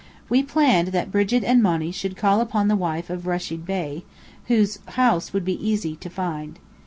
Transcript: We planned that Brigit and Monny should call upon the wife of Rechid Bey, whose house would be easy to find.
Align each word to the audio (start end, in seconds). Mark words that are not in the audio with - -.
We 0.29 0.41
planned 0.41 0.87
that 0.93 1.11
Brigit 1.11 1.43
and 1.43 1.61
Monny 1.61 1.91
should 1.91 2.17
call 2.17 2.41
upon 2.41 2.67
the 2.69 2.75
wife 2.75 3.11
of 3.11 3.27
Rechid 3.27 3.67
Bey, 3.67 4.03
whose 4.47 4.79
house 4.87 5.31
would 5.31 5.45
be 5.45 5.63
easy 5.69 5.95
to 5.97 6.09
find. 6.09 6.57